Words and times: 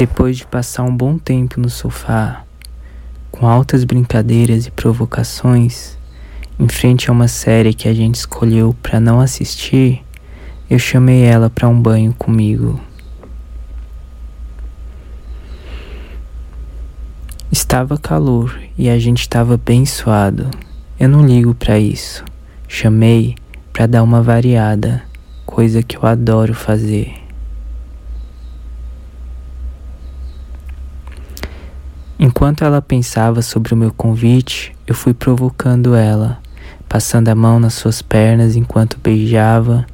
Depois 0.00 0.38
de 0.38 0.46
passar 0.46 0.84
um 0.84 0.96
bom 0.96 1.18
tempo 1.18 1.60
no 1.60 1.68
sofá, 1.68 2.42
com 3.30 3.46
altas 3.46 3.84
brincadeiras 3.84 4.66
e 4.66 4.70
provocações, 4.70 5.98
em 6.58 6.66
frente 6.68 7.10
a 7.10 7.12
uma 7.12 7.28
série 7.28 7.74
que 7.74 7.86
a 7.86 7.92
gente 7.92 8.14
escolheu 8.14 8.74
para 8.82 8.98
não 8.98 9.20
assistir, 9.20 10.02
eu 10.70 10.78
chamei 10.78 11.24
ela 11.24 11.50
para 11.50 11.68
um 11.68 11.78
banho 11.78 12.14
comigo. 12.14 12.80
Estava 17.52 17.98
calor 17.98 18.58
e 18.78 18.88
a 18.88 18.98
gente 18.98 19.20
estava 19.20 19.58
bem 19.58 19.84
suado. 19.84 20.50
Eu 20.98 21.10
não 21.10 21.26
ligo 21.26 21.54
para 21.54 21.78
isso. 21.78 22.24
Chamei 22.66 23.34
para 23.70 23.86
dar 23.86 24.02
uma 24.02 24.22
variada, 24.22 25.02
coisa 25.44 25.82
que 25.82 25.98
eu 25.98 26.06
adoro 26.06 26.54
fazer. 26.54 27.19
Enquanto 32.22 32.64
ela 32.66 32.82
pensava 32.82 33.40
sobre 33.40 33.72
o 33.72 33.76
meu 33.76 33.90
convite, 33.90 34.76
eu 34.86 34.94
fui 34.94 35.14
provocando 35.14 35.94
ela, 35.94 36.38
passando 36.86 37.28
a 37.28 37.34
mão 37.34 37.58
nas 37.58 37.72
suas 37.72 38.02
pernas 38.02 38.56
enquanto 38.56 39.00
beijava 39.02 39.86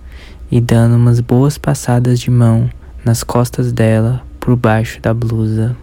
e 0.50 0.60
dando 0.60 0.96
umas 0.96 1.20
boas 1.20 1.56
passadas 1.56 2.18
de 2.18 2.28
mão 2.28 2.68
nas 3.04 3.22
costas 3.22 3.70
dela 3.70 4.24
por 4.40 4.56
baixo 4.56 5.00
da 5.00 5.14
blusa. 5.14 5.76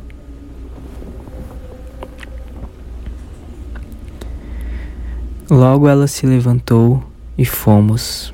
Logo 5.49 5.87
ela 5.87 6.07
se 6.07 6.25
levantou 6.25 7.01
e 7.37 7.45
fomos. 7.45 8.33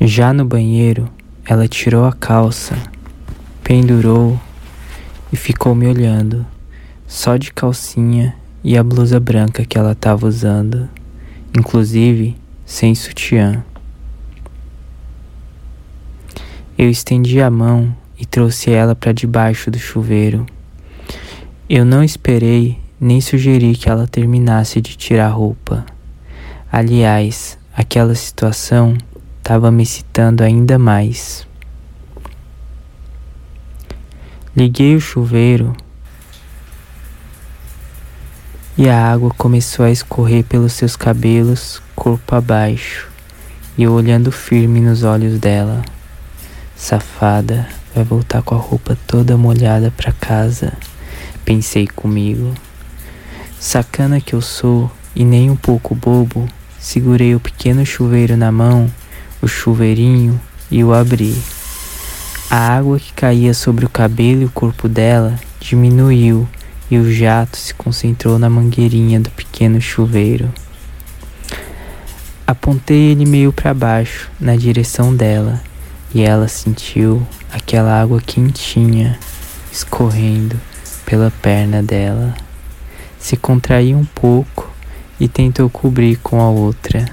Já 0.00 0.32
no 0.32 0.44
banheiro, 0.44 1.08
ela 1.44 1.68
tirou 1.68 2.04
a 2.06 2.12
calça 2.12 2.76
pendurou 3.70 4.36
e 5.32 5.36
ficou 5.36 5.76
me 5.76 5.86
olhando, 5.86 6.44
só 7.06 7.36
de 7.36 7.52
calcinha 7.52 8.34
e 8.64 8.76
a 8.76 8.82
blusa 8.82 9.20
branca 9.20 9.64
que 9.64 9.78
ela 9.78 9.92
estava 9.92 10.26
usando, 10.26 10.88
inclusive 11.56 12.36
sem 12.66 12.96
sutiã. 12.96 13.64
Eu 16.76 16.90
estendi 16.90 17.40
a 17.40 17.48
mão 17.48 17.94
e 18.18 18.26
trouxe 18.26 18.72
ela 18.72 18.96
para 18.96 19.12
debaixo 19.12 19.70
do 19.70 19.78
chuveiro. 19.78 20.44
Eu 21.68 21.84
não 21.84 22.02
esperei 22.02 22.76
nem 22.98 23.20
sugeri 23.20 23.76
que 23.76 23.88
ela 23.88 24.08
terminasse 24.08 24.80
de 24.80 24.96
tirar 24.96 25.28
roupa. 25.28 25.86
Aliás, 26.72 27.56
aquela 27.72 28.16
situação 28.16 28.98
estava 29.38 29.70
me 29.70 29.84
excitando 29.84 30.42
ainda 30.42 30.76
mais. 30.76 31.48
Liguei 34.56 34.96
o 34.96 35.00
chuveiro 35.00 35.76
e 38.76 38.88
a 38.88 39.12
água 39.12 39.30
começou 39.36 39.84
a 39.84 39.90
escorrer 39.90 40.42
pelos 40.42 40.72
seus 40.72 40.96
cabelos, 40.96 41.80
corpo 41.94 42.34
abaixo, 42.34 43.08
e 43.78 43.82
eu 43.84 43.92
olhando 43.92 44.32
firme 44.32 44.80
nos 44.80 45.04
olhos 45.04 45.38
dela. 45.38 45.82
Safada, 46.74 47.68
vai 47.94 48.02
voltar 48.02 48.42
com 48.42 48.54
a 48.54 48.58
roupa 48.58 48.98
toda 49.06 49.36
molhada 49.36 49.92
para 49.96 50.12
casa, 50.12 50.72
pensei 51.44 51.86
comigo. 51.86 52.52
Sacana 53.58 54.20
que 54.20 54.34
eu 54.34 54.40
sou 54.40 54.90
e 55.14 55.24
nem 55.24 55.50
um 55.50 55.56
pouco 55.56 55.94
bobo, 55.94 56.48
segurei 56.78 57.34
o 57.34 57.40
pequeno 57.40 57.84
chuveiro 57.86 58.36
na 58.36 58.50
mão, 58.50 58.90
o 59.42 59.46
chuveirinho, 59.46 60.40
e 60.70 60.82
o 60.82 60.94
abri. 60.94 61.36
A 62.52 62.76
água 62.76 62.98
que 62.98 63.12
caía 63.12 63.54
sobre 63.54 63.86
o 63.86 63.88
cabelo 63.88 64.42
e 64.42 64.44
o 64.46 64.50
corpo 64.50 64.88
dela 64.88 65.38
diminuiu 65.60 66.48
e 66.90 66.98
o 66.98 67.08
jato 67.08 67.56
se 67.56 67.72
concentrou 67.72 68.40
na 68.40 68.50
mangueirinha 68.50 69.20
do 69.20 69.30
pequeno 69.30 69.80
chuveiro. 69.80 70.52
Apontei 72.44 73.12
ele 73.12 73.24
meio 73.24 73.52
para 73.52 73.72
baixo, 73.72 74.28
na 74.40 74.56
direção 74.56 75.14
dela, 75.14 75.62
e 76.12 76.22
ela 76.22 76.48
sentiu 76.48 77.24
aquela 77.52 78.02
água 78.02 78.20
quentinha 78.20 79.16
escorrendo 79.70 80.56
pela 81.06 81.30
perna 81.30 81.80
dela. 81.80 82.34
Se 83.16 83.36
contraiu 83.36 83.96
um 83.96 84.04
pouco 84.04 84.68
e 85.20 85.28
tentou 85.28 85.70
cobrir 85.70 86.16
com 86.16 86.40
a 86.40 86.50
outra. 86.50 87.06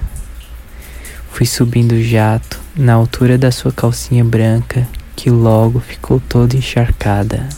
Fui 1.29 1.45
subindo 1.45 1.91
o 1.91 2.01
jato 2.01 2.59
na 2.75 2.95
altura 2.95 3.37
da 3.37 3.51
sua 3.51 3.71
calcinha 3.71 4.25
branca 4.25 4.87
que 5.17 5.31
logo 5.31 5.79
ficou 5.79 6.19
toda 6.19 6.55
encharcada. 6.55 7.49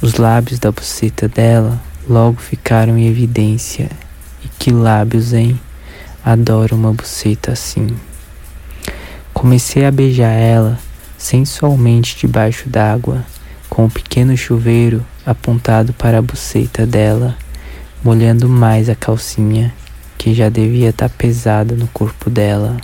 Os 0.00 0.14
lábios 0.14 0.60
da 0.60 0.70
buceta 0.70 1.28
dela 1.28 1.82
logo 2.08 2.40
ficaram 2.40 2.96
em 2.96 3.08
evidência. 3.08 3.90
E 4.42 4.48
que 4.56 4.70
lábios, 4.70 5.32
hein? 5.32 5.58
Adoro 6.24 6.76
uma 6.76 6.92
buceta 6.92 7.52
assim. 7.52 7.88
Comecei 9.32 9.84
a 9.84 9.90
beijar 9.90 10.30
ela 10.30 10.78
sensualmente 11.18 12.16
debaixo 12.16 12.68
d'água, 12.68 13.24
com 13.68 13.86
o 13.86 13.90
pequeno 13.90 14.36
chuveiro 14.36 15.04
apontado 15.26 15.92
para 15.92 16.18
a 16.18 16.22
buceta 16.22 16.86
dela, 16.86 17.36
molhando 18.02 18.48
mais 18.48 18.88
a 18.88 18.94
calcinha, 18.94 19.74
que 20.16 20.32
já 20.32 20.48
devia 20.48 20.90
estar 20.90 21.08
tá 21.08 21.14
pesada 21.18 21.74
no 21.74 21.88
corpo 21.88 22.30
dela. 22.30 22.76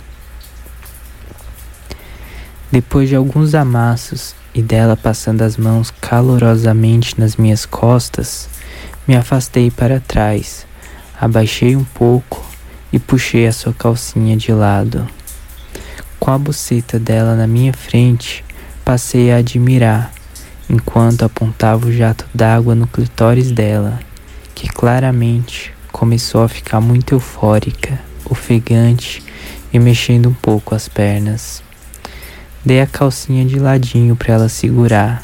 Depois 2.71 3.09
de 3.09 3.17
alguns 3.17 3.53
amassos 3.53 4.33
e 4.55 4.61
dela 4.61 4.95
passando 4.95 5.41
as 5.41 5.57
mãos 5.57 5.91
calorosamente 5.99 7.19
nas 7.19 7.35
minhas 7.35 7.65
costas, 7.65 8.47
me 9.05 9.13
afastei 9.13 9.69
para 9.69 9.99
trás, 9.99 10.65
abaixei 11.19 11.75
um 11.75 11.83
pouco 11.83 12.41
e 12.93 12.97
puxei 12.97 13.45
a 13.45 13.51
sua 13.51 13.73
calcinha 13.73 14.37
de 14.37 14.53
lado. 14.53 15.05
Com 16.17 16.31
a 16.31 16.37
buceta 16.37 16.97
dela 16.97 17.35
na 17.35 17.45
minha 17.45 17.73
frente, 17.73 18.41
passei 18.85 19.33
a 19.33 19.37
admirar, 19.37 20.09
enquanto 20.69 21.23
apontava 21.23 21.87
o 21.87 21.91
jato 21.91 22.25
d'água 22.33 22.73
no 22.73 22.87
clitóris 22.87 23.51
dela, 23.51 23.99
que 24.55 24.69
claramente 24.69 25.73
começou 25.91 26.41
a 26.41 26.47
ficar 26.47 26.79
muito 26.79 27.15
eufórica, 27.15 27.99
ofegante 28.23 29.21
e 29.73 29.79
mexendo 29.79 30.29
um 30.29 30.33
pouco 30.33 30.73
as 30.73 30.87
pernas. 30.87 31.61
Dei 32.63 32.79
a 32.79 32.85
calcinha 32.85 33.43
de 33.43 33.57
ladinho 33.57 34.15
para 34.15 34.35
ela 34.35 34.47
segurar, 34.47 35.23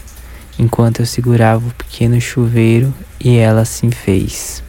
enquanto 0.57 1.01
eu 1.01 1.05
segurava 1.05 1.67
o 1.67 1.73
pequeno 1.75 2.19
chuveiro 2.19 2.91
e 3.19 3.37
ela 3.37 3.61
assim 3.61 3.91
fez. 3.91 4.63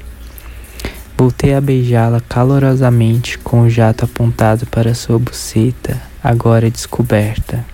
Voltei 1.17 1.55
a 1.55 1.63
beijá-la 1.63 2.21
calorosamente 2.21 3.39
com 3.39 3.63
o 3.63 3.71
jato 3.71 4.05
apontado 4.05 4.67
para 4.67 4.93
sua 4.93 5.19
buceta, 5.19 5.99
agora 6.23 6.71
descoberta. 6.71 7.65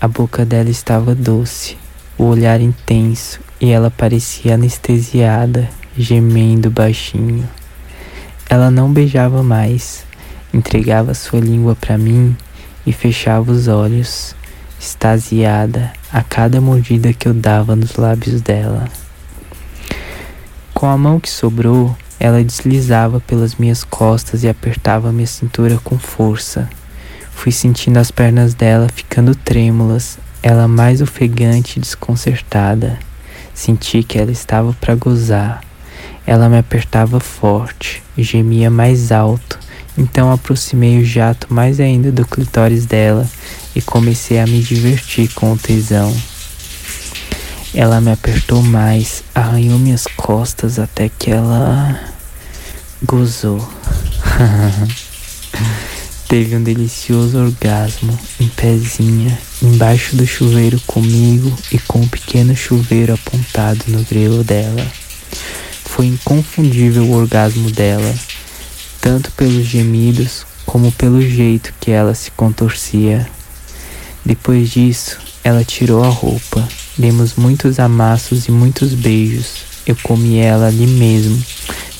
A 0.00 0.08
boca 0.08 0.46
dela 0.46 0.70
estava 0.70 1.14
doce, 1.14 1.76
o 2.16 2.24
olhar 2.24 2.62
intenso 2.62 3.38
e 3.60 3.70
ela 3.70 3.90
parecia 3.90 4.54
anestesiada, 4.54 5.68
gemendo 5.94 6.70
baixinho. 6.70 7.46
Ela 8.48 8.70
não 8.70 8.90
beijava 8.90 9.42
mais, 9.42 10.06
entregava 10.54 11.12
sua 11.12 11.38
língua 11.38 11.76
para 11.76 11.98
mim 11.98 12.34
e 12.86 12.92
fechava 12.92 13.50
os 13.50 13.68
olhos, 13.68 14.34
extasiada 14.78 15.92
a 16.12 16.22
cada 16.22 16.60
mordida 16.60 17.12
que 17.12 17.26
eu 17.26 17.34
dava 17.34 17.74
nos 17.74 17.96
lábios 17.96 18.40
dela. 18.40 18.88
Com 20.72 20.86
a 20.86 20.96
mão 20.96 21.18
que 21.18 21.30
sobrou, 21.30 21.96
ela 22.20 22.42
deslizava 22.42 23.20
pelas 23.20 23.54
minhas 23.56 23.84
costas 23.84 24.44
e 24.44 24.48
apertava 24.48 25.12
minha 25.12 25.26
cintura 25.26 25.78
com 25.82 25.98
força. 25.98 26.68
Fui 27.32 27.50
sentindo 27.50 27.98
as 27.98 28.10
pernas 28.10 28.54
dela 28.54 28.88
ficando 28.94 29.34
trêmulas, 29.34 30.18
ela 30.42 30.68
mais 30.68 31.00
ofegante 31.00 31.78
e 31.78 31.80
desconcertada. 31.80 32.98
Senti 33.54 34.02
que 34.02 34.18
ela 34.18 34.30
estava 34.30 34.72
para 34.74 34.94
gozar. 34.94 35.62
Ela 36.26 36.48
me 36.48 36.58
apertava 36.58 37.20
forte, 37.20 38.02
gemia 38.16 38.70
mais 38.70 39.12
alto 39.12 39.58
então 39.96 40.32
aproximei 40.32 40.98
o 40.98 41.04
jato 41.04 41.52
mais 41.52 41.78
ainda 41.78 42.10
do 42.10 42.26
clitóris 42.26 42.84
dela 42.84 43.28
e 43.74 43.80
comecei 43.80 44.40
a 44.40 44.46
me 44.46 44.60
divertir 44.60 45.32
com 45.34 45.52
o 45.52 45.58
tesão. 45.58 46.14
Ela 47.72 48.00
me 48.00 48.10
apertou 48.10 48.62
mais, 48.62 49.22
arranhou 49.34 49.78
minhas 49.78 50.06
costas 50.16 50.78
até 50.78 51.08
que 51.08 51.30
ela 51.30 51.98
gozou. 53.02 53.58
Teve 56.28 56.56
um 56.56 56.62
delicioso 56.62 57.38
orgasmo 57.38 58.18
em 58.40 58.48
pezinha, 58.48 59.38
embaixo 59.62 60.16
do 60.16 60.26
chuveiro 60.26 60.80
comigo 60.86 61.52
e 61.70 61.78
com 61.78 62.00
um 62.00 62.08
pequeno 62.08 62.56
chuveiro 62.56 63.14
apontado 63.14 63.84
no 63.88 64.02
grelo 64.04 64.42
dela. 64.42 64.84
Foi 65.84 66.06
inconfundível 66.06 67.04
o 67.04 67.12
orgasmo 67.12 67.70
dela 67.70 68.14
tanto 69.04 69.30
pelos 69.32 69.66
gemidos 69.66 70.46
como 70.64 70.90
pelo 70.90 71.20
jeito 71.20 71.74
que 71.78 71.90
ela 71.90 72.14
se 72.14 72.30
contorcia. 72.30 73.28
Depois 74.24 74.70
disso, 74.70 75.18
ela 75.44 75.62
tirou 75.62 76.02
a 76.02 76.08
roupa. 76.08 76.66
Demos 76.96 77.34
muitos 77.34 77.78
amassos 77.78 78.48
e 78.48 78.50
muitos 78.50 78.94
beijos. 78.94 79.56
Eu 79.86 79.94
comi 80.02 80.38
ela 80.38 80.68
ali 80.68 80.86
mesmo. 80.86 81.38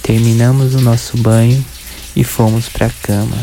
Terminamos 0.03 0.75
o 0.75 0.81
nosso 0.81 1.19
banho 1.19 1.63
e 2.17 2.25
fomos 2.25 2.71
para 2.71 2.87
a 2.87 2.91
cama. 3.03 3.37